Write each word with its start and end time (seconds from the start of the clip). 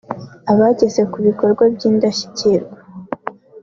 abageze 0.51 1.01
kubikorwa 1.11 1.63
by’indashyikirwa 1.73 2.77